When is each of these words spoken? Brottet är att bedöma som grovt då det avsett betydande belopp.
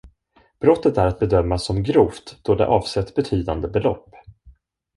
Brottet 0.59 0.97
är 0.97 1.07
att 1.07 1.19
bedöma 1.19 1.57
som 1.57 1.83
grovt 1.83 2.37
då 2.41 2.55
det 2.55 2.67
avsett 2.67 3.15
betydande 3.15 3.67
belopp. 3.67 4.15